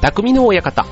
[0.00, 0.86] 匠の親方。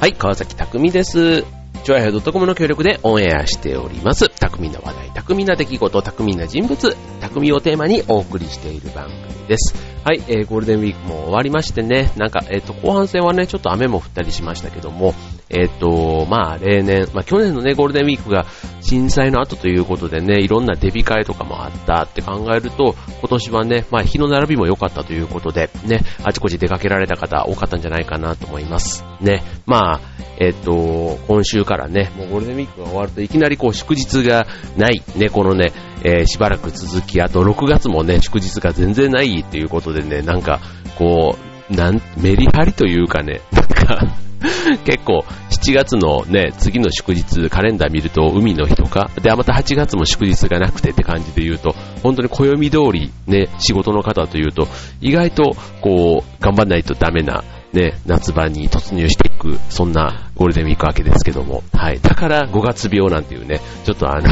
[0.00, 1.42] はい、川崎匠です。
[1.42, 4.28] チョアヘドットコムの協力でオンエアしております。
[4.28, 9.74] 匠の話題、匠な出来事、匠な人物、匠をテーマにお送りしている番組です。
[10.04, 15.14] はい、えー、ゴールデンウィークも終わりましてね、なんか、えっ、ー、と、後半戦はね、ちょっと雨も降ったりしましたけども、
[15.50, 18.46] えっ、と、まあ、例年、まあ、去年のね、ゴールデンウィークが
[18.80, 29.04] 震災の後ということでね、いろんなデビ会とかもあったって考えると、今年はね、まあ、日の並びも良かったということで、ね、あちこち出かけられた方多かったんじゃないかなと思います。
[29.20, 30.00] ね、まあ、
[30.38, 40.60] えっ、と、今週からね、もうゴールデンウィークが終わるといきなりこう祝日がない、ね、このね、えー、しばらく続き、あと6月もね、祝日が全然ないっていうことでね、なんか、
[40.96, 41.36] こ
[41.70, 43.40] う、なん、メリハリというかね、
[43.86, 44.06] か
[44.84, 54.68] 結構、7月のね、次の祝日、カレンダー見ると海の日とか、で、また8月も祝日がなくてって感じで言うと、本当に暦通りね、仕事の方というと、
[55.00, 57.42] 意外と、こう、頑張んないとダメな、
[57.74, 62.00] ね、夏場に突入していく、そんなゴールデンウィーク明けですけども、はい。
[62.00, 64.28] だから5月病なんていうね、ちょっとあの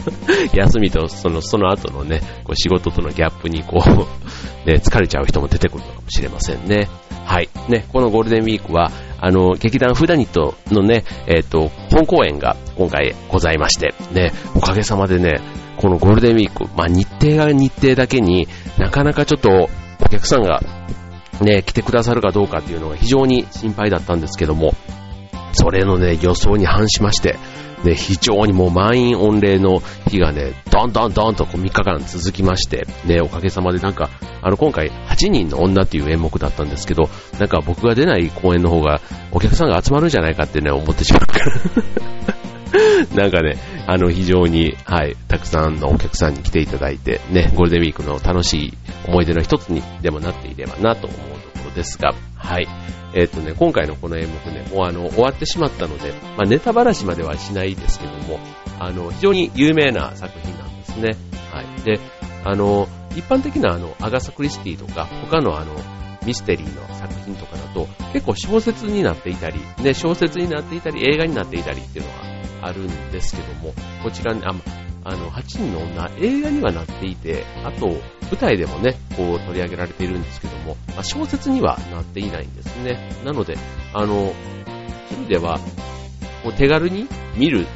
[0.54, 3.88] 休みとその、その後のね、こう仕事とのギャップにこう
[4.68, 6.88] ね、疲れちゃう人も出てくるのかもしれませんね。
[7.26, 7.50] はい。
[7.68, 15.40] ね、このゴールデンウィークは、あの、劇団フダニットのね、えっ、ー、と、本公演が今回ございまして、ね、おかげさまでね、
[15.76, 19.68] このゴールデンウィーク、まあ、日程が日程だけになかなかちょっと
[20.00, 20.60] お客さんが
[21.40, 24.74] ね、来てくださるかどうかっていうのが非常に心配だったんですけども、
[25.52, 27.36] それのね、予想に反しまして、
[27.84, 34.10] ね、非常にもう満員御礼の日がね、どんどんどんとこう3日間続きまして、ね、おかげさまでなんか、
[34.42, 37.08] あの今回8人の女っていう演目だったんですけど、
[37.38, 41.52] なんか僕が出ない公演の方がお客さんが集まるんじゃないかってね、思ってしまうから。
[43.14, 43.56] なんかね、
[43.90, 48.72] あの非常に、はい、たくさんのお客さんに来ていただいて、ね、ゴールデンウィークの楽しい
[49.06, 52.68] 思い出の一つにでもなっていればなと思うところですが、はい。
[53.14, 58.38] えっ、ー、とね、今回のこの演目ね、もうあの、終わってしまったので、まあ、ネタばらしまではしないですけども、
[58.78, 61.16] あの、非常に有名な作品なんですね。
[61.50, 61.82] はい。
[61.82, 61.98] で、
[62.44, 65.72] あの、一般的なあの、アガサ・クリスティとか、他のあの、
[66.26, 72.27] ミステリーの作品とかだと、結構小説になっていたり、ね、小説になっていたり、映画になっていたりっていうのが
[72.62, 74.54] あるんですけども、こちらに、あ、
[75.04, 77.88] あの、8人の女、映画にはなっていて、あと、
[78.30, 83.10] 舞台でもね、こう取り上げられているんですけども、まあ、小説にはなっていないんですね。
[83.24, 83.56] なので、
[83.94, 85.58] あの、そういう意味では、
[86.42, 87.66] こう手軽に見る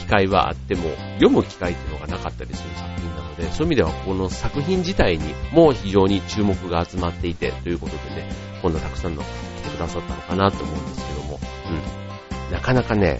[0.00, 8.28] 機会はあっても、読む機会っていうのがなかったりする作品なので、そういう意味ではこの作品自体にも非常に注目が集まっていて、ということでね、
[8.62, 9.26] こんなたくさんの来
[9.62, 12.52] てくださったのかなと思うんですけども、うん。
[12.52, 13.18] なかなかね、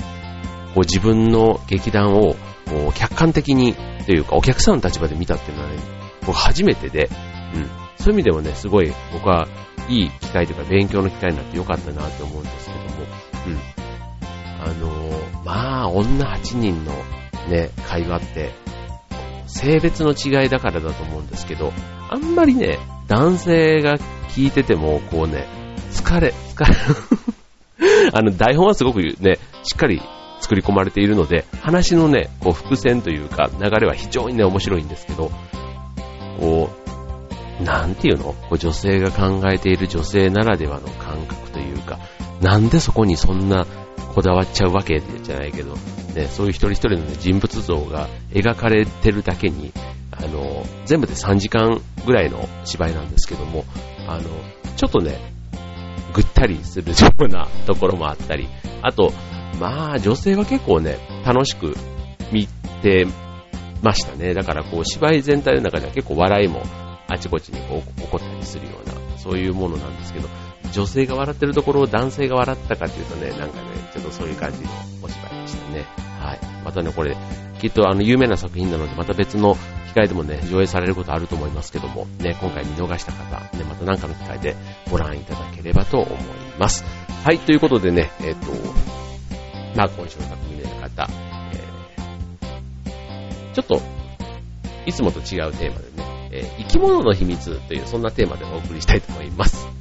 [0.77, 2.35] こう自分の劇団を
[2.67, 5.79] こう客観的にというかお客さんの立場で見たっていうのはね、
[6.27, 7.09] 僕初めてで、
[7.55, 7.71] うん。
[7.97, 9.49] そういう意味でもね、すごい僕は
[9.89, 12.87] いい機会というか勉強の機会になってよかったなって思うんですけども、
[13.47, 13.59] うん。
[14.61, 16.93] あのー、まあ、女8人の
[17.49, 18.53] ね、会話って、
[19.47, 21.73] 性別の違いだからだと思うんですけど、
[22.11, 23.97] あんまりね、男性が
[24.29, 25.47] 聞いてても、こうね、
[25.93, 26.77] 疲れ、疲れ
[28.13, 30.03] あの、台本はすごくね、しっかり
[30.41, 35.31] 作り込まれているので、話のね、こう伏線というか流れは非常にね、面白いんですけど、
[36.39, 36.71] こ
[37.61, 38.35] う、なんていうの？
[38.35, 41.99] こう女性が考えている女性ならではの感覚というか、
[42.41, 43.67] なんでそこにそんな
[44.15, 45.75] こだわっちゃうわけじゃないけど、
[46.15, 49.73] ね、そういう一人一人の、ね、人物像が描かれてるだけに、
[50.11, 53.65] あの、全部で3時間ぐらいの芝居なんですけども、
[54.07, 54.23] あの、
[54.77, 55.33] ちょっとね、
[56.13, 58.49] ぐったりするようなところもあったり、
[58.83, 59.13] あと、
[59.59, 61.75] まあ、女性は結構ね、楽しく
[62.33, 62.47] 見
[62.83, 63.07] て
[63.83, 64.35] ましたね。
[64.35, 66.63] だからこう、芝居全体の中では結構笑いも
[67.09, 70.29] あちこちにこう起こったりするような、そういうものなんですけど、
[70.73, 73.51] 女性が笑ってるところを男性が笑ったかっていうとね、なんかね、
[73.93, 74.71] ちょっとそういう感じの
[75.03, 75.85] お芝居でしたね。
[76.21, 76.41] はい。
[76.65, 77.17] またね、これ、
[77.61, 79.57] きっとあの、有名な作品なので、また別の
[79.89, 84.57] 機会でもね、上映されることあると思いますけども、ね、今回見逃した方、ね、また何かの機会で
[84.91, 86.19] ご覧いただければと思い
[86.59, 86.85] ます。
[87.25, 88.53] はい、ということでね、えっ、と、
[89.77, 91.07] まあ、今週の匠の方、
[91.53, 93.83] えー、ちょっと、
[94.87, 99.76] いつもと違うテーマでね、えー、生き物の秘密という、そんなテーマでお送りしたいと思います。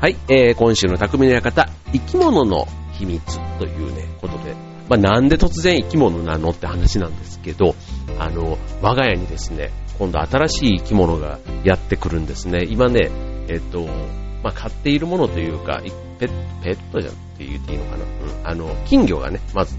[0.00, 4.54] はい、えー、今週の匠の館、生き物の秘密というね、ことで、
[4.88, 7.74] まあ、なんで突然生き物なのって話なんですけど、
[8.18, 12.64] あの、我が家にですね、今度新しい生き物がやってくるんですね。
[12.66, 13.10] 今ね、
[13.48, 13.82] えっと、
[14.42, 15.82] まあ、飼っているものというか、
[16.18, 18.04] ペッペットじゃんって言っていいのかな？
[18.04, 18.46] うん。
[18.46, 19.76] あの、金魚がね、まず、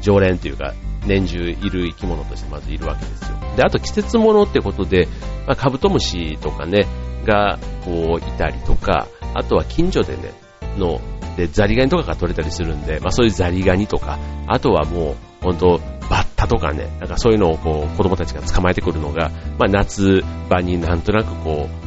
[0.00, 0.74] 常連というか、
[1.04, 3.36] 年中いる生き物としてまずいるわけですよ。
[3.56, 5.08] で、あと季節物ってことで、
[5.44, 6.86] まあ、カブトムシとかね、
[7.24, 10.32] が、こう、いたりとか、あとは近所でね、
[10.78, 11.00] の、
[11.36, 15.78] で、ザリガニとかが取れたりするんで、まあそういうザリガニとか、あとはもう、本当
[16.08, 21.84] バッタとかね、なんかそういうのをこう、子供たちが捕まえてくるのが、まあ夏場になんとなくこう、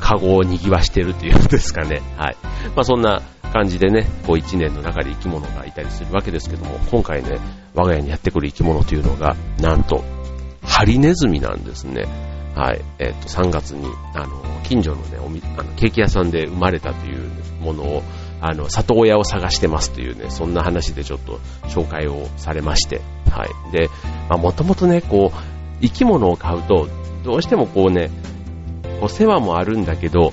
[0.00, 2.00] カゴを賑わしてるっていうんですかね。
[2.16, 2.36] はい。
[2.74, 3.22] まあそんな
[3.52, 7.38] 感じでね、こう一年の中で生き物がいたりするわけですけども、今回ね、
[7.74, 10.04] 我が家にやってくる生き物というのが、なんと、
[10.62, 12.06] ハリネズミなんですね。
[12.56, 12.80] はい。
[12.98, 17.30] えっ、と、3月に、あの、近所のね、おみ、あの、ケーキ屋さんで生まれたという
[17.60, 18.02] ものを、
[18.40, 21.38] あの、里親を探してますというね、そんな話でちょっと
[21.68, 23.72] 紹介をされまして、はい。
[23.72, 23.90] で、
[24.30, 26.88] まあ、もともとね、こう、生き物を飼うと、
[27.24, 28.10] どうしてもこうね、
[29.00, 30.32] こう世話もあるんだけど、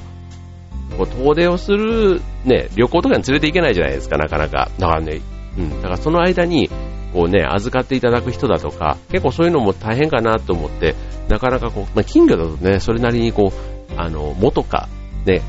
[0.97, 4.69] こう遠出をする、ね、旅行とかに連れて行けないじゃないですか、なかなか。
[4.79, 5.21] だからね、
[5.57, 6.69] うん、だからその間に、
[7.13, 10.95] こうね、預かっていただく人だとか、結構そういうのも大変かなと思って、
[11.29, 14.89] なかなかこう、まあ、金魚だとね、それなりにこう、あの、藻とか、
[15.25, 15.41] ね、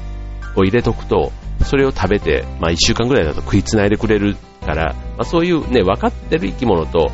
[0.56, 1.32] を入れとくと、
[1.62, 7.10] それを食べて、まあ一週間ぐらいだと食いつないでくれるから、まあそういうね、分かってる生き物と、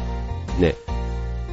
[0.58, 0.74] ね、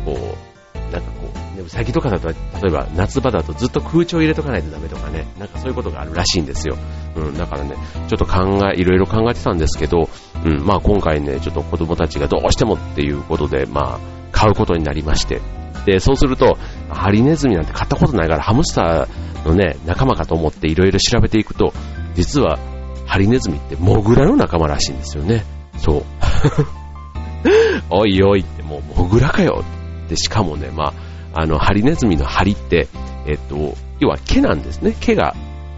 [0.05, 2.35] こう、なんかこう、ね、うさぎとかだと、例
[2.67, 6.77] えば夏場だとずっと空調入れとかないとダメとかね、なんかそういうことがあるらしいんですよ。
[7.15, 7.75] うん、だからね、
[8.07, 10.09] ちょっと考え、いろいろ考えてたんですけど、
[10.45, 13.99] うん、まあ今回ね、ちょっと子供たちがどうしてもっていうことで、まあ、
[14.31, 15.41] 買うことになりまして、
[15.85, 16.57] で、そうすると、
[16.89, 21.73] ハリネズミなんて買ったことないからハムスターのね、仲間かと思っていろいろ調べていくと、
[22.13, 22.59] 実は
[23.05, 25.45] ハリネズミってモグラの仲間らしいんですよね。
[25.77, 26.03] そう。
[27.89, 29.63] おいおいってもうモグラかよ
[30.05, 30.93] って、しかもね、ま
[31.33, 32.87] あ、あの、ハリネズミのハリって、
[33.25, 34.95] えっと、要は毛なんですね。
[34.99, 35.35] 毛が、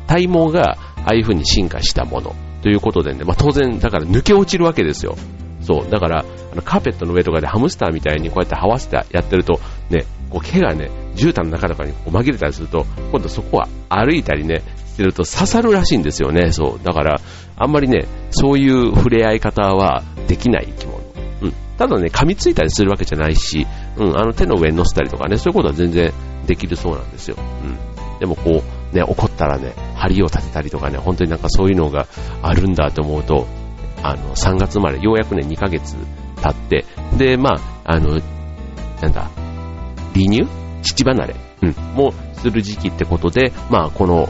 [0.08, 5.16] 体毛がああいう風に進化したものということでね、まあ当然、だから抜け落ちるわけですよ。
[5.62, 5.90] そう。
[5.90, 9.60] だから、あのカーペットの上とかでハムスターみたいにこうやって這わせてやってると、
[9.90, 16.52] ね、こう毛がね、絨毯の中とかにこう紛れたりすると、今度そこは歩いたりね、してると刺さるらしいんですよね。
[16.52, 16.86] そう。
[16.86, 17.22] だから、
[17.56, 21.00] あんまりね、そういう触れ合い方はできない生き物。
[21.42, 21.54] うん。
[21.78, 23.66] ただね、噛みついたりするわけじゃないし、
[23.96, 26.12] うん、あの手の上に乗せたりとかね、そういうことは全然
[26.46, 27.38] できるそうなんですよ。
[27.38, 28.20] うん。
[28.20, 32.08] でもこう、ね、怒ったらね、針を立てたりとかね、本当になんかそういうのが
[32.42, 33.48] あるんだと思うと、
[34.02, 35.96] あの、3月生まれ、ようやくね、2ヶ月
[36.42, 36.86] 経って、
[37.18, 37.52] で、ま
[37.84, 38.20] あ、あの、
[39.02, 39.30] なんだ、
[40.14, 40.48] 離乳？
[40.82, 44.30] 父離れ、うん、もする時期ってことで、まあ、この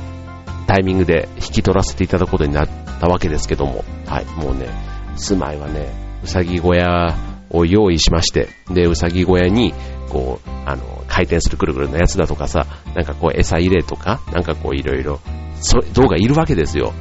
[0.67, 2.67] タイミングで引き取らせていただくことになっ
[2.99, 4.67] たわけですけども、はい、もうね、
[5.15, 5.91] 住まいはね、
[6.23, 7.15] うさぎ小屋
[7.49, 9.73] を用意しまして、で、うさぎ小屋に、
[10.09, 12.65] こう、あの、回転するくるくるのやつだとかさ、
[12.95, 15.19] なんかこう餌入れとか、なんかこういろいろ、
[15.61, 16.93] そ、動画いるわけですよ。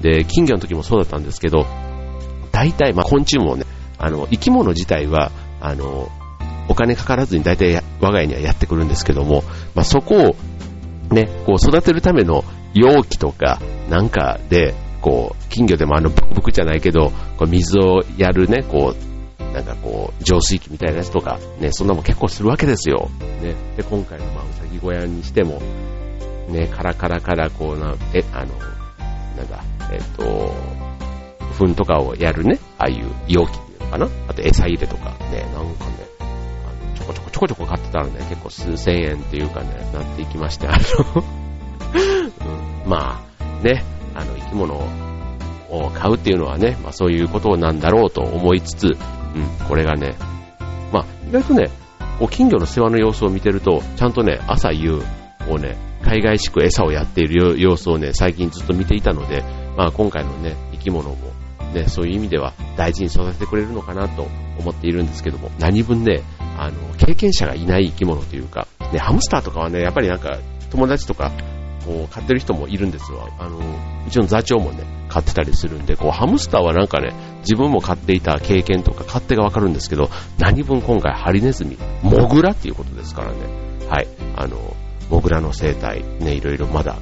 [0.00, 1.66] で、金魚の時もそうだったんですけど、
[2.50, 3.64] 大体、まあ、昆虫もね、
[3.98, 5.30] あの、生き物自体は、
[5.60, 6.10] あの、
[6.68, 9.42] お金かからずに大体我が家にはやってくるんですけども、
[9.74, 10.36] まあ、そこを
[11.12, 12.44] ね、こう育てるための
[12.74, 19.11] 容器とかなんかで、こう、金魚でもあの、ブクブクじゃないけど、こう水をやるね、こう、
[19.52, 23.10] なんかこう、浄水器みたいなやつとか、ね、そんなも結構するわけですよ。
[23.42, 23.54] ね。
[23.76, 25.60] で、今回のまあ、うさぎ小屋にしても、
[26.48, 28.54] ね、カラカラカラ、こうな、え、あの、
[29.36, 30.54] なんだ、えっ、と、
[31.58, 36.24] 糞とかをやるね、ああいう容器っていうのかなあと餌入れとか、ね、なんかね、あ
[36.88, 41.22] の、ちょこちょこちょこちょこ買ってたらね、結構数千円っていうかね、なっていきまして、あの
[42.84, 44.74] うん、まあ、ね、あの、生き物
[45.70, 48.98] を買うっていうのはね、まあそういうことなんだろうと思いつつ、
[49.34, 50.16] うん、これがね、
[50.92, 51.70] まあ、意外とね、
[52.18, 55.00] こう金魚の世話の様子を見てると、ちゃんとね、朝夕、
[55.46, 59.42] こうね、海外しく餌をやっている様子をね、最近ずっと見ていたので、
[59.76, 61.16] まあ今回のね、生き物も、
[61.72, 66.22] ね、そういう意味では大事に育ててくれるのかなと思っているんですけども、何分ね、
[66.58, 70.38] あの、経験者がいない生き物というか、ね、ハムスターとかはね、やっぱりなんか、
[70.70, 71.32] 友達とか、
[71.84, 73.28] こう、飼ってる人もいるんですよ。
[73.38, 83.38] あの、うちの座長もね、飼ってたりするんで、こう、ハムスターはなんかね、自分も飼っていた経験とか勝手がわかるんですけど、何分今回ハリネズミ、モグラっていうことですからね。
[83.88, 84.08] はい。
[84.36, 84.76] あの、
[85.10, 86.96] モグラの生態、ね、いろいろまだ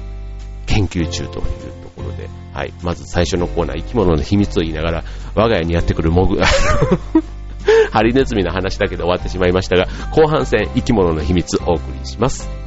[0.65, 2.73] 研究中というところで、はい。
[2.83, 5.03] まず最初のコーナー、生き物の秘密を言いながら、
[5.35, 6.37] 我が家にやってくるモグ、
[7.91, 12.60] ハリ ネズミの話だけで終わってしまいましたが、後半戦、生き物の秘密お送りします。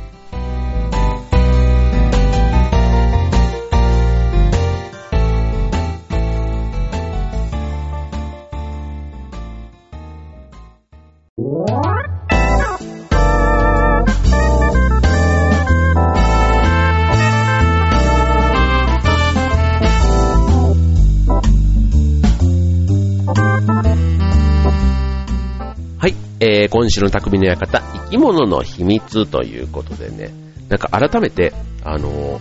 [26.40, 30.30] えー、今週の匠の館、生き物の秘密ということでね、
[30.68, 31.52] なんか改めて、
[31.84, 32.40] あの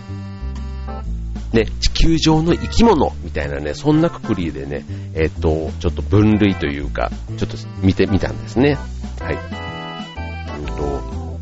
[1.52, 4.84] ね、地球上の生き物みたいなね、そんなくくりでね、
[5.14, 8.76] えっ、と、ちょっと分類というか、ちょっと見てみたんですね。
[9.20, 9.38] はい。
[10.60, 11.38] うんと、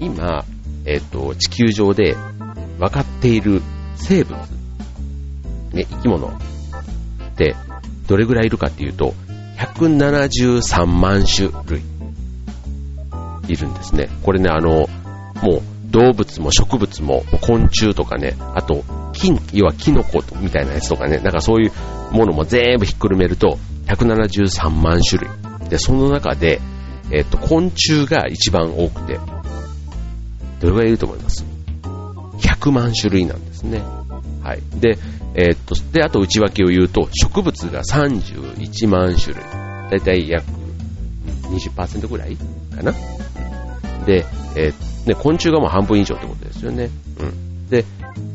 [0.00, 0.44] 今、
[0.84, 2.16] えっ、と、地球上で
[2.78, 3.62] 分かっている
[3.94, 4.40] 生物、
[5.72, 6.30] ね、生き物っ
[7.36, 7.54] て
[8.08, 9.14] どれぐらいいるかっていうと、
[9.58, 11.91] 173万種類
[13.48, 14.08] いるんですね。
[14.22, 14.88] これね、あの、
[15.42, 21.72] もう動物も植物も昆虫とかね、あと、金、要はキノコみたいなやつとかね、なんかそういう
[22.14, 25.68] ものも全部ひっくるめると、173万種類。
[25.68, 26.60] で、その中で、
[27.10, 29.18] えっと、昆虫が一番多くて、
[30.60, 31.44] どれぐらいいると思います
[32.38, 33.82] ?100 万種類なんですね。
[34.42, 34.80] はい。
[34.80, 34.98] で、
[35.34, 39.44] え、っと、で、あと内訳を言うと、植物が31万種類。
[39.90, 40.44] だいたい約
[41.52, 42.92] 20%ぐらいかな。
[44.04, 44.24] で、
[44.56, 46.90] えー、ね、昆虫がもう半分以上ってことですよね。
[47.20, 47.68] うん。
[47.68, 47.84] で、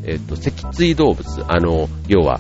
[0.04, 2.40] えー、と、脊椎動物、あの、要は、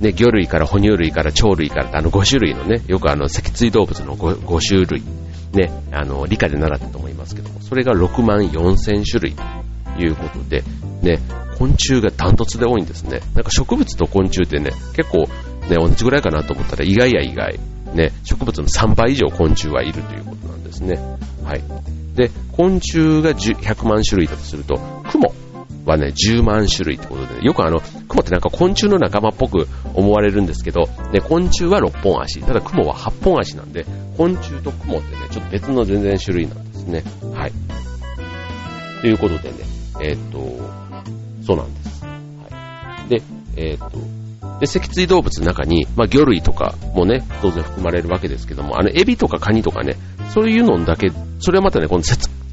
[0.00, 5.02] ね、魚類から哺乳類から鳥類からあの5種類のね、よくあの脊椎動物の 5, 5種類、
[5.52, 9.42] ね、あの、理科で習ったと思いますけども、それが6万4千種類と
[10.02, 10.62] いうことで、
[11.02, 11.18] ね、
[11.58, 13.20] 昆虫がダントツで多いんですね。
[13.34, 15.26] なんか植物と昆虫ってね、結構
[15.68, 17.58] ね、同じぐらいかなと思ったら意外や意外。
[17.96, 20.98] ね、植物の3倍以上昆虫はいるということなんですね。
[21.44, 21.62] はい。
[22.14, 24.76] で、昆虫が100万種類だとすると、
[25.10, 25.34] 雲
[25.86, 33.86] はね、10万種類ってことで、ね、よくあの、雲ってなんか昆虫の仲間っぽく思われるんですけど、ね、昆虫は6本足、ただ雲は8本足なんで、
[34.16, 37.04] 昆虫と雲ってね、ちょっと別の全然種類なんですね。
[37.34, 37.52] はい。
[39.00, 39.56] ということでね、
[40.02, 40.38] えー、っと、
[41.46, 42.04] そうなんです。
[42.04, 43.08] はい。
[43.08, 43.22] で、
[43.56, 43.98] えー、っと、
[44.60, 49.96] で、脊椎動物の中に、まあ、魚類とかもね、当然含まれるわけですけども、あの、エビとかカニとかね、
[50.30, 51.10] そういうのだけ、
[51.40, 52.02] それはまたね、この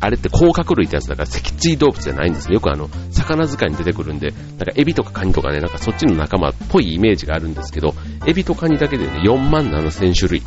[0.04, 2.56] あれって甲殻類ってやつだから脊椎動物じゃないんですよ。
[2.56, 7.96] よくあの、魚使いに出てくるんで、なんかエビとかカニとかね、なんかそっちの仲間っぽいイメージがあるんですけど、
[8.28, 10.44] エビとカニだけでね、4万7千種類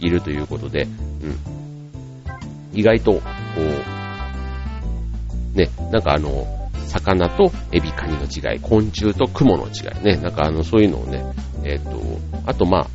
[0.00, 1.38] いるということで、うん。
[2.72, 3.22] 意外と、こ
[5.54, 6.55] う、ね、なんかあの、
[7.00, 11.24] 魚とエビカニの違い、昆虫と雲の違いね、なんかあの、そういうのをね、
[11.64, 12.00] えっ、ー、と、
[12.46, 12.86] あとまあ、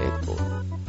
[0.00, 0.42] えっ、ー、と、いわ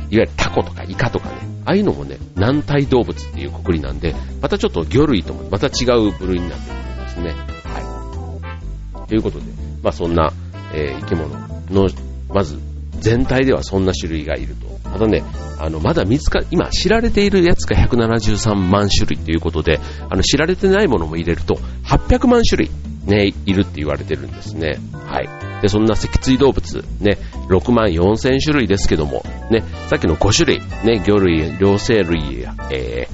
[0.09, 7.29] ゆるタコとかイカとかね、ああいうのもね、軟体動物っていうくくりなんで、またちょっと魚類ともまた違う部類になってくるんですね。
[7.63, 9.07] はい。
[9.07, 9.45] ということで、
[9.81, 10.31] まあそんな、
[10.73, 11.29] えー、生き物
[11.69, 11.89] の、
[12.29, 12.59] まず
[12.99, 14.70] 全体ではそんな種類がいると。
[14.91, 15.23] ただね、
[15.59, 19.79] あの、まだ見つか、今知られているやつが173万種類ということで、
[20.09, 21.55] あの、知られてないものも入れると、
[21.85, 22.71] 800万種類、
[23.05, 24.79] ね、いるって言われてるんですね。
[25.05, 25.61] はい。
[25.61, 27.17] で、そんな脊椎動物、ね、
[27.49, 33.07] 6万4千種類ですけども、ね、さっきの5種類、ね、魚類、両生類、え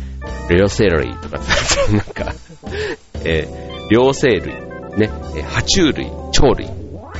[0.49, 1.39] ー、両生類とか、
[1.91, 2.33] なんか、
[3.23, 4.53] えー、両生類、
[4.97, 5.09] ね、
[5.51, 6.69] 爬虫類、鳥類、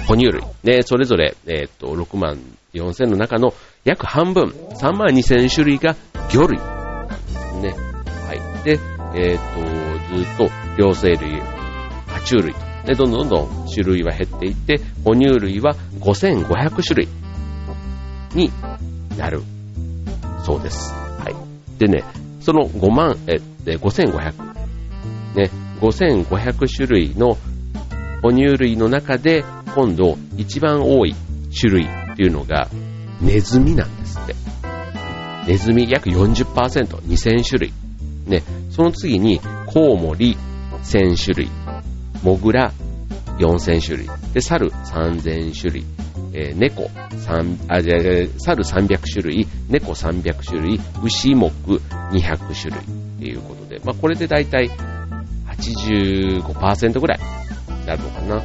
[0.08, 2.40] 哺乳類、ね、それぞれ、えー、っと、6万
[2.78, 3.54] 4000の中の
[3.84, 5.96] 約半分、3万2000種類が
[6.30, 6.58] 魚類。
[7.62, 7.76] ね。
[8.28, 8.64] はい。
[8.64, 8.80] で、
[9.16, 11.42] えっ、ー、と、ずっと両生類、
[12.08, 12.60] 爬虫類と。
[12.86, 17.08] で、どんどんどんどん種類は減っていって、哺乳類は5500種類
[18.34, 18.52] に
[19.18, 19.42] なる
[20.46, 20.94] そうです。
[20.94, 21.80] はい。
[21.80, 22.04] でね、
[22.40, 24.34] その5万、え、5500。
[25.36, 27.38] ね、5500種類の
[28.22, 29.44] 哺乳類の中で、
[29.76, 31.14] 今度一番多い
[31.60, 32.68] 種類っていうのが、
[33.22, 34.34] ネズミなんですって。
[35.46, 37.74] ネズミ約40%、2000種類。
[38.26, 40.36] ね、その次に、コウモリ
[40.82, 41.50] 1000種類、
[42.24, 42.74] モグラ
[43.38, 45.86] 4000種類、で、猿3000種類、
[46.34, 48.00] えー、猫3、あ、じゃ
[48.40, 52.82] 猿300種類、猫300種類、牛目200種類。
[52.82, 54.72] っていうことで、まあ、これでだいたい
[55.50, 58.36] 85%ぐらいになるのかな。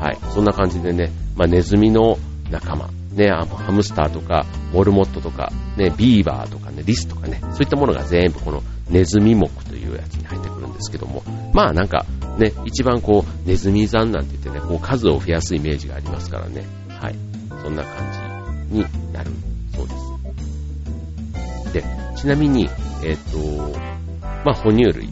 [0.00, 0.18] はい。
[0.32, 2.16] そんな感じでね、まあ、ネズミの
[2.50, 11.22] 仲間、ね、ハムスターとか、モルモットとか、ね、ビーバーとかね、リスとかね、そういったものが全部このネズミ目というやつに入ってくるんですけども、
[11.52, 12.06] まあなんか
[12.38, 17.16] ね、一番こう、ネズミ山なんて言ってね、こう数を増やすイメージがありますからね、はい。
[17.62, 18.12] そんな感
[18.70, 19.30] じになる
[19.74, 19.94] そうで
[21.66, 21.72] す。
[21.72, 21.84] で、
[22.16, 22.68] ちなみに、
[23.02, 23.78] えっ、ー、と、
[24.44, 25.08] まあ哺乳類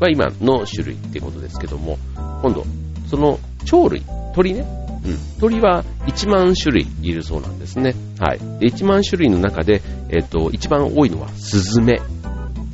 [0.00, 2.64] は今の種類っていうことですけども、今度、
[3.08, 4.02] その鳥類、
[4.34, 7.94] 鳥ね、うん、鳥は1万種類いるそうなんですね。
[8.18, 8.38] はい。
[8.58, 12.00] で、1万種類の中で、えっ、ー、と、一番多いのはスズメ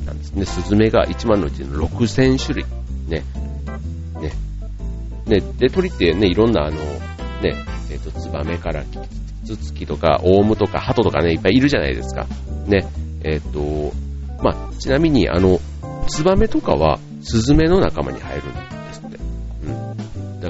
[0.05, 0.45] なんですね。
[0.45, 2.65] スズメが1万のうちの6000種類。
[3.07, 3.23] ね。
[4.19, 4.31] ね。
[5.27, 6.77] ね、で、鳥ってね、いろんなあの、
[7.41, 7.55] ね、
[7.91, 8.99] えっ、ー、と、ツバメからキ
[9.45, 12.27] ツツキとか、オウムとか、ハトとかね、いっぱいいるじゃないですか。
[12.67, 12.87] ね。
[13.23, 13.93] えっ、ー、と、
[14.43, 15.59] まあ、ちなみに、あの、
[16.07, 18.74] ツバメとかは、スズメの仲間に入るんです。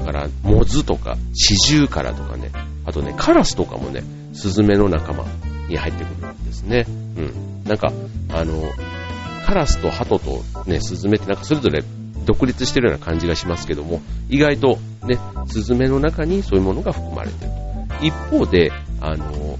[0.06, 2.50] から、モズとか、シジュウカラとかね、
[2.84, 5.24] あとね、カラスとかもね、スズメの仲間
[5.68, 6.86] に入ってくるんですね。
[6.88, 7.64] うん。
[7.64, 7.92] なんか、
[8.30, 8.62] あの、
[9.44, 11.82] カラスとハトとね、スズメってなんかそれぞれ
[12.24, 17.50] 独立してるような感じがしますけども、意外とね、スズメの中にそういうものが含まれてる。
[18.02, 18.70] 一方で、
[19.00, 19.58] あの、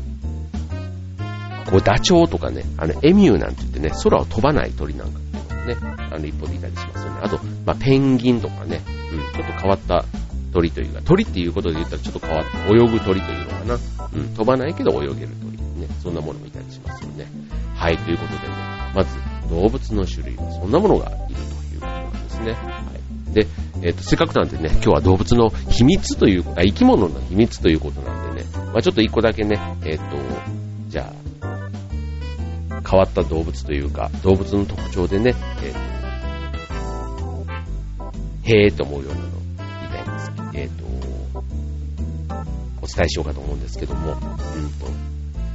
[1.70, 5.26] こうダチョウとかね、あの、エミューなんて言ってね、空を飛ばない鳥なんかも
[5.66, 7.20] ね、あの、一方でいたりしますよね。
[7.22, 8.80] あと、まあ、ペンギンとかね、
[9.12, 10.04] うん、ちょっと変わった
[10.56, 13.78] 鳥というか、鳥っていうことで言ったらちょっと変わった、泳ぐ鳥というのかな。
[14.14, 15.58] うん、飛ばないけど泳げる鳥。
[15.76, 17.26] ね、そんなものもいたりしますよね。
[17.74, 18.54] はい、ということでね、
[18.94, 19.18] まず、
[19.50, 21.42] 動物の種類はそんなものがいると
[21.74, 22.52] いうことなんですね。
[22.52, 22.92] は
[23.30, 23.34] い。
[23.34, 23.46] で、
[23.82, 30.16] えっ、ー、と、せっかくなんでね、今日は動物の秘密という、あ、生き物の秘密ということなんでね、まあちょっと一個だけね、えっ、ー、と、
[30.88, 31.60] じゃあ、
[32.88, 37.46] 変わった動物というか、動物の特徴でね、えっ、ー、と、
[38.44, 39.35] へーと思うようなの
[40.56, 40.84] えっ、と、
[42.82, 44.86] お伝えしようかと思うんですけども、うんと、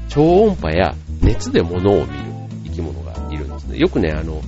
[0.10, 2.32] 超音波や熱で物を見る
[2.66, 3.78] 生き物がいるんですね。
[3.78, 4.42] よくね、あの、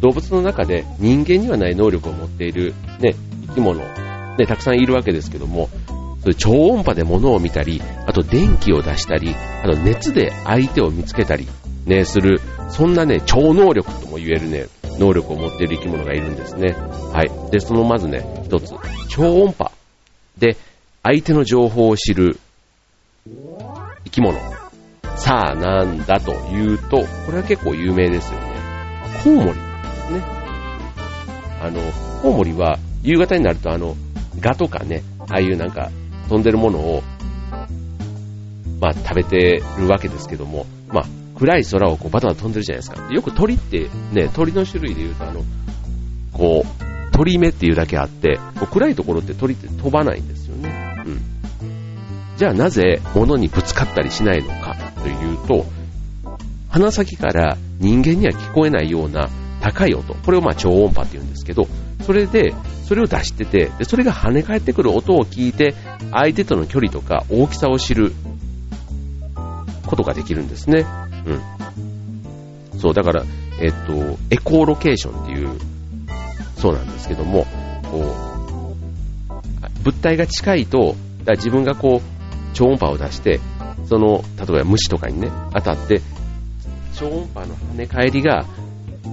[0.00, 3.14] 動物の中で人間にはない能力を持っているね、
[3.48, 3.80] 生き物、
[4.38, 5.68] ね、たくさんいるわけですけども、
[6.22, 11.46] そういう超音波で物を見たり、あと電気を出したり、あと熱で相手を見つけたり、
[11.86, 14.66] ね、する、そんなね、超能力とも言えるね、
[14.98, 16.74] 能力を持っている生き物がいるんですね。
[17.12, 17.50] はい。
[17.50, 18.74] で、そのまずね、一つ、
[19.08, 19.70] 超音波
[20.38, 20.56] で
[21.02, 22.38] 相手の情報を知る
[24.04, 24.38] 生き物。
[25.16, 28.46] さあ、なんだというと、これは結構有名ですよね。
[29.24, 30.20] コウモリですね。
[31.60, 31.80] あの、
[32.22, 33.96] コウモリは夕方になるとあの、
[34.38, 35.90] ガとかね、ああいうなんか
[36.28, 37.02] 飛んでるものを、
[38.80, 41.04] まあ食べてるわけですけども、まあ
[41.38, 43.12] 暗い空をこうバタバタ飛んでるじゃないですか。
[43.12, 45.42] よく鳥ってね、鳥の種類で言うとあの、
[46.32, 48.38] こう、鳥目っていうだけあって、
[48.70, 51.02] 暗いところって鳥って飛ばないんですよね。
[51.06, 51.20] うん。
[52.36, 55.64] じゃあなぜ物にぶつかったりしないのかというと、
[56.68, 59.30] 鼻先から人間には聞こえないような
[59.62, 61.66] 高い音、これをまあ超音波って言うんですけど、
[62.04, 65.74] それで、それを出してて、でそれが跳ね返ってくる音を聞いて、
[66.12, 68.12] 相手との距離とか大きさを知る
[69.86, 70.84] ことができるんですね。
[72.72, 72.78] うん。
[72.78, 73.24] そう、だから、
[73.58, 75.48] えっと、エコーロケーションっていう、
[76.56, 77.46] そうなんですけども、
[77.90, 83.40] こう、物体が近いと、だ自分がこう、超音波を出して、
[83.84, 86.00] その、例えば虫とかにね、当たって、
[86.94, 88.46] 超音波の跳ね返りが、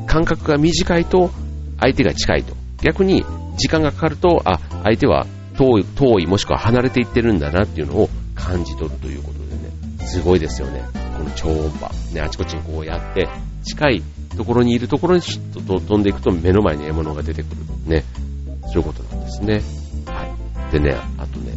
[0.08, 1.32] 間隔が短いと、
[1.80, 2.56] 相手が近いと。
[2.82, 3.26] 逆に、
[3.58, 5.28] 時間がかかると、あ、相手は
[5.58, 10.84] 遠い、遠いもしくは離れていってるんだなっていうのを感じ取るということでね、すごいですよね。
[11.18, 11.90] この超音波。
[12.14, 13.28] ね、あちこちにこうやって、
[13.64, 14.04] 近い
[14.36, 17.58] ところにいるところにシュッと飛んでいくと目の前に獲物が出てくる。
[17.86, 18.04] ね。
[18.68, 19.62] そういうことなんですね。
[20.06, 20.26] は
[20.70, 20.72] い。
[20.72, 21.54] でね、あとね、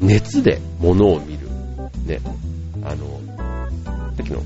[0.00, 1.48] 熱で物を見る。
[2.06, 2.20] ね。
[2.84, 3.20] あの、
[4.16, 4.42] さっきの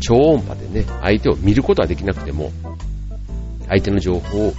[0.00, 2.52] 超音波でね、相手を見ることはできなくても、
[3.68, 4.52] 相手の情報を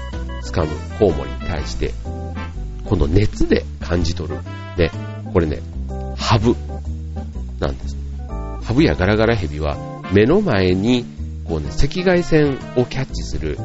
[0.44, 1.92] 掴むコウモリに対して、
[2.86, 4.40] 今度熱で感じ取る。
[4.78, 4.92] で、
[5.34, 5.60] これね、
[6.18, 6.56] ハブ
[7.60, 7.96] なんです。
[8.64, 9.78] ハブやガラガラヘビは
[10.14, 11.06] 目の前に
[11.46, 13.58] こうね、赤外線をキャッチする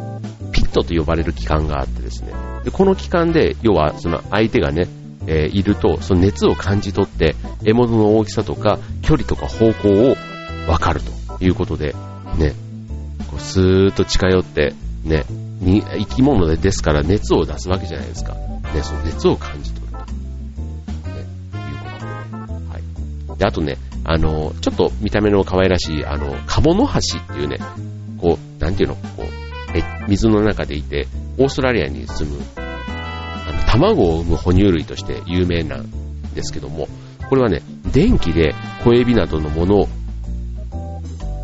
[0.52, 2.32] ピットと呼ばれる器官があってですね、
[2.64, 4.86] でこの器官で、要はその相手がね、
[5.26, 10.16] えー、いると、その熱を感じ取って、獲物の大きさとか、距離とか方向を
[10.68, 11.94] わかるということで、
[12.38, 12.54] ね、
[13.30, 14.74] こうスーッと近寄って、
[15.04, 15.24] ね、
[15.60, 18.34] に生き物でですから熱を出すわけじゃないですか。
[18.34, 19.98] ね、その熱を感じ取ると。
[19.98, 20.04] ね、
[21.54, 23.38] いうことで、はい。
[23.38, 23.78] で、あとね、
[24.12, 27.58] あの、ちょっと見た目の可愛らしい、あの、カモノハシっていうね、
[28.18, 31.06] こう、なんていうの、こう、え、水の中でいて、
[31.38, 35.88] オーストラリアに住むあの卵を産む哺乳類として有名なん
[36.34, 36.88] ですけども、
[37.28, 39.88] これはね、電気で小エビなどのものを、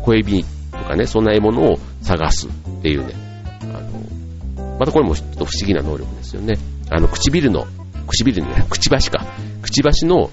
[0.03, 3.13] 小エビとかね、そんな獲物を探すっていうね、
[3.61, 6.57] あの、またこれもちょっと不思議な能力ですよね。
[6.89, 7.65] あの、唇の、
[8.07, 9.25] 唇ね、くちばしか、
[9.61, 10.29] くちばしの、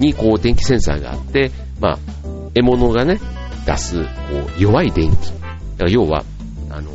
[0.00, 1.98] にこう電気センサーがあって、まあ、
[2.54, 3.20] 獲物がね、
[3.66, 4.08] 出す、こ
[4.58, 5.14] う、弱い電気。
[5.16, 6.24] だから要は、
[6.70, 6.90] あの、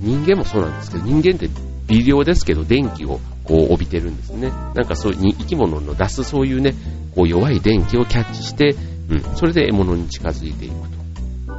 [0.00, 1.48] 人間もそうなんですけど、人間って
[1.90, 4.50] 微量ですけど電気をこう帯びてるんですね。
[4.50, 6.74] なんかそういう生き物の出すそういうね、
[7.14, 8.76] こう弱い電気をキャッチして、
[9.08, 10.74] うん、それで獲物に近づいていく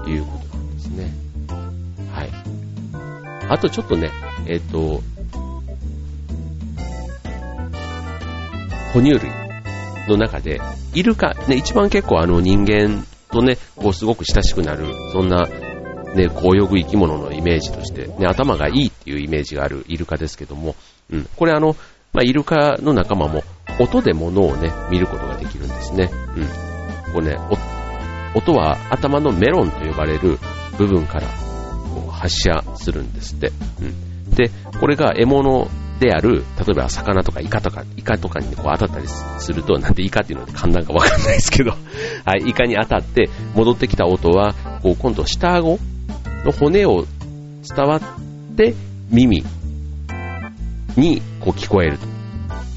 [0.04, 1.12] ということなんですね。
[2.14, 2.30] はい。
[3.50, 4.10] あとちょっとね、
[4.48, 5.02] えっ、ー、と、
[8.94, 9.40] 哺乳類
[10.12, 10.62] の中で、
[10.93, 15.47] イルカ、ね、一番結構あの人間とね、こうすごく親しくなる、そんな
[16.15, 20.76] ね、こう泳ぐ生き物のイメージとして、ね、頭がいいっていうイメージがあるイルカですけども、
[21.10, 21.76] うん、これあの、
[22.13, 23.43] まあ、イルカの仲間も
[23.80, 26.10] 音で物をね、見ることができるんですね。
[26.36, 27.13] うん。
[27.13, 27.38] こうね、
[28.36, 30.38] 音は頭のメロンと呼ばれる
[30.78, 31.28] 部分から
[31.93, 33.52] こう発射するんですって。
[33.82, 34.32] うん。
[34.32, 35.69] で、これが獲物
[36.02, 41.76] である、例えば魚とかイカとか、イカとかにこう当たったりすると、なんでイカっていうので簡単かわかんないですけど、
[42.26, 45.78] はい、イカに当たって戻ってきた音は、こう今度下顎
[46.44, 47.06] の骨を
[47.76, 48.02] 伝わっ
[48.58, 48.74] て
[49.12, 49.46] 耳
[50.98, 52.08] にこう聞こえると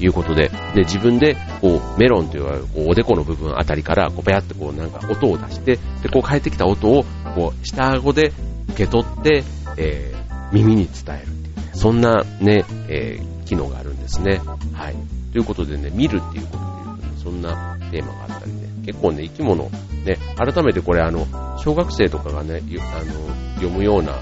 [0.03, 8.33] いうことで、で自分でこうメロンというこうおでこの部分あたりからこうベアってこうなんか音を出して、でこう帰ってきた音をこう下顎で
[8.69, 9.43] 受け取って、
[9.77, 11.34] えー、耳に伝える。
[11.75, 14.41] そんなね、えー、機能があるんですね。
[14.73, 14.95] はい。
[15.31, 19.69] ということでね、見るっていうことで言うと、そんなテーマがあったりね、結構ね、生き物、
[20.05, 21.27] ね、改めてこれあの、
[21.59, 24.13] 小学生とかがね、あの、読むような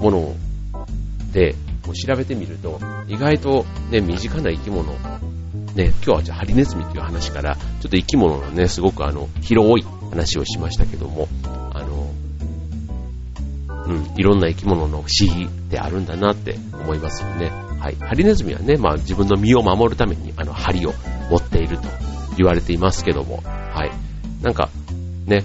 [0.00, 0.34] もの
[1.32, 4.92] で、こう調べてみると、意外とね、身近な生き物、
[5.74, 11.28] ね、今日はじゃあハリネズミっていう話から、ちょっと生き物のね、すごくあの、広い話をしましたけども、
[13.90, 17.50] うん、いろんな生き物の不思議であるんだなって思いますよね。
[17.80, 17.96] はい。
[17.96, 20.92] ハリネズミはね、まあ自分の身を守るためにあの針を
[21.28, 21.88] 持っていると
[22.36, 23.90] 言われていますけども、はい。
[24.42, 24.70] なんか、
[25.26, 25.44] ね、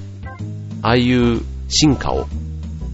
[0.84, 2.28] ああいう進化を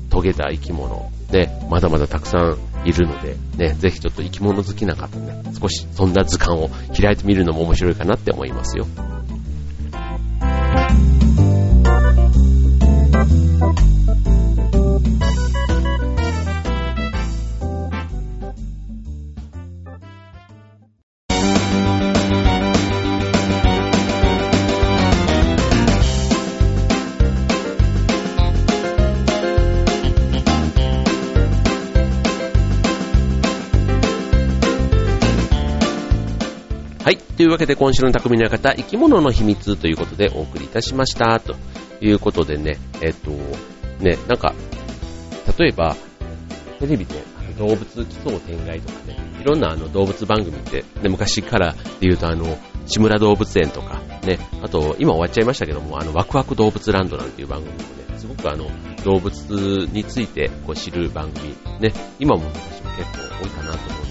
[0.09, 8.87] 遂げた生き物、ね、まだまだたくさんいるので、ね、ぜひちょっと生き物好きな方ね、少しそんな図鑑を開いてみるのも面白いかなって思いますよ。
[37.41, 41.39] というわけで今週の匠の館、生き物の秘密ということでお送りいたしました。
[41.39, 41.55] と
[41.99, 43.31] いうことでね、えっと、
[43.99, 44.53] ね、なんか、
[45.57, 45.95] 例えば、
[46.77, 47.15] テレビで
[47.57, 58.67] 動物奇想天外とかね、いろんなあの動物番組って、ね、昔からで言うとあの、志村動物園とか、ね、あと、今終わっちゃいましたけども、あの、ワクワク動物ランドなんていう番組もね、すごくあの、
[59.03, 59.31] 動物
[59.91, 64.10] についてこう知る番組、ね、今も昔も結構多いかなと思うんで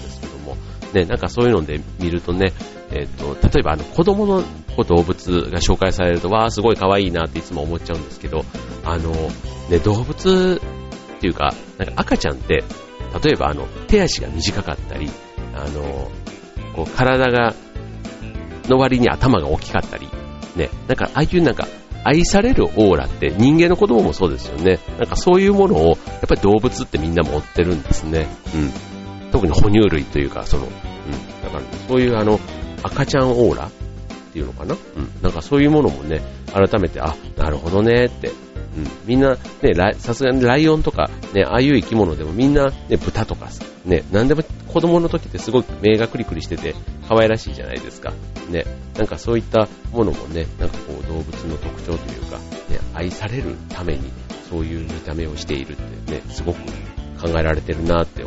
[0.93, 2.53] ね、なんかそういうので見るとね、
[2.91, 4.43] えっ、と、例えばあの子供の
[4.83, 8.43] 動物が紹介されると、わーすごい可愛いなっていつも思っちゃうんですけど、
[8.83, 9.11] あの、
[9.69, 10.61] ね、動物
[11.17, 12.63] っていうか、なんか赤ちゃんって、
[13.23, 15.09] 例えばあの、手足が短かったり、
[15.55, 16.11] あの、
[16.75, 17.55] こう体が、
[18.65, 20.07] の割に頭が大きかったり、
[20.55, 21.67] ね、なんかああいうなんか、
[22.03, 24.79] 愛されるオーラって人間の子供もそうですよね。
[24.97, 28.27] なんかそういうものを、やっぱり動物ってみんな持ってるんですね。
[28.55, 28.90] うん。
[29.31, 30.71] 特に哺乳類というか、その、うん。
[31.43, 32.39] だから、そういうあの、
[32.83, 33.71] 赤ちゃんオーラっ
[34.33, 34.75] ていうのかな？
[34.75, 35.09] うん。
[35.21, 36.21] なんかそういうものもね、
[36.53, 38.29] 改めて、あ、なるほどねって。
[38.29, 38.35] うん。
[39.05, 43.49] みんな、ね、さすがにライオンとか、ね、ああいう生き物でもみんな、ね、豚とか
[43.85, 46.75] ね、なんでも子供の時ってすごく目がクリクリしてて
[47.09, 48.13] 可愛らしいじゃないですか。
[48.49, 48.65] ね。
[48.97, 54.11] なんかそういったものもね、なんかこう動物の特徴というか、ね、愛されるために
[54.49, 56.59] そういう見た目をしているってね、すごく
[57.21, 58.20] 考えられてるなって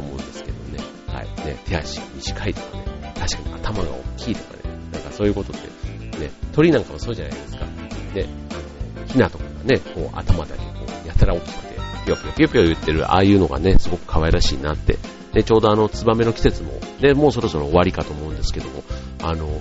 [1.44, 7.66] ね、手足短いとかね、確かに頭が大きいとかね、なんかそういうことって、ね、鳥なんかもそうじゃないですか。
[8.14, 14.98] で、あの、ヒナとかがね、こう頭だけこう、やたら大きくて、ぴよぴよぴよぴよ言ってる、ああいうのがね、すごく可愛らしいなって。
[15.32, 18.84] で、ちょうどあの、ツバメの季節も、ね、もうそろそろ終わりかと思うんですけども、
[19.22, 19.60] あの、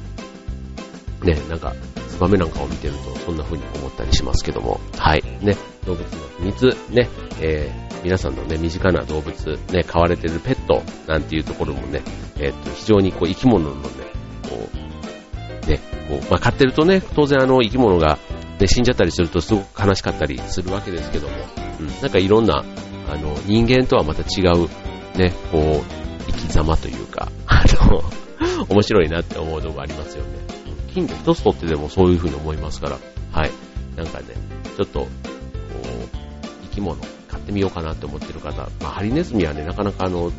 [1.23, 1.73] ね、なんか、
[2.09, 7.09] ツバメなんかを見てると、そんな風に思ったりしますけども、はい、ね、動物の秘密、ね、
[7.41, 12.01] えー、皆さんのね、身近な動物、ね、飼われてるペット、なんていうところもね、
[12.39, 13.89] えっ、と、非常にこう、生き物のね、
[14.49, 14.69] こ
[15.65, 18.17] う、ね、こう、まあ、飼ってるとね、当然あの、生き物が、
[18.59, 21.33] ね、死んじゃったりするとすごく悲しかったりするわけですけども、
[21.79, 22.63] うん、なんかいろんな、
[23.09, 24.67] あの、人間とはまた違う、
[25.17, 28.03] ね、こう、生き様というか、あの、
[28.69, 30.29] 面白いなって思うとこありますよね。
[30.93, 32.99] 金魚一つ取ってでもそういう風に思いますから、
[33.31, 33.51] はい。
[33.95, 34.25] なんかね、
[34.77, 35.07] ちょっと、
[36.73, 40.31] き物買ってみようかなと思ってる方、まあ、ハリネズミはね、なかなかあの、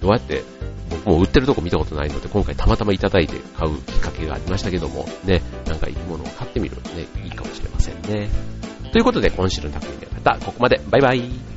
[0.00, 0.42] どうやって
[0.90, 8.28] 僕も売ってるとこ見たことないので、今回たまたまいただいて買うきっかけがありましたけども、ね、なんか生き物を買ってみるのね、いいかもしれませんね。
[8.92, 10.80] ということで、今週の匠の方、ここまで。
[10.90, 11.55] バイバイ。